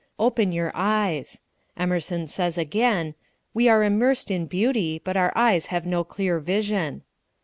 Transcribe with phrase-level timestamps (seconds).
[0.17, 1.43] Open your eyes.
[1.77, 3.13] Emerson says again:
[3.53, 7.03] "We are immersed in beauty, but our eyes have no clear vision."